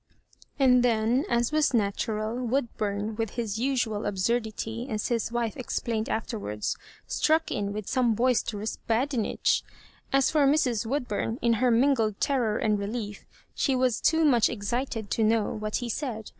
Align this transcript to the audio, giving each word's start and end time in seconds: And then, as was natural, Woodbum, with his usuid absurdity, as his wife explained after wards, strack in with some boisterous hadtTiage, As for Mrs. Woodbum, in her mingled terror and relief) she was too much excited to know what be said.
And 0.57 0.81
then, 0.81 1.25
as 1.29 1.51
was 1.51 1.75
natural, 1.75 2.37
Woodbum, 2.39 3.17
with 3.17 3.35
his 3.35 3.59
usuid 3.59 4.07
absurdity, 4.07 4.89
as 4.89 5.09
his 5.09 5.31
wife 5.31 5.55
explained 5.55 6.09
after 6.09 6.39
wards, 6.39 6.75
strack 7.07 7.51
in 7.55 7.71
with 7.71 7.87
some 7.87 8.15
boisterous 8.15 8.79
hadtTiage, 8.89 9.61
As 10.11 10.31
for 10.31 10.47
Mrs. 10.47 10.87
Woodbum, 10.87 11.37
in 11.43 11.53
her 11.61 11.69
mingled 11.69 12.19
terror 12.19 12.57
and 12.57 12.79
relief) 12.79 13.27
she 13.53 13.75
was 13.75 14.01
too 14.01 14.25
much 14.25 14.49
excited 14.49 15.11
to 15.11 15.23
know 15.23 15.53
what 15.53 15.79
be 15.81 15.87
said. 15.87 16.29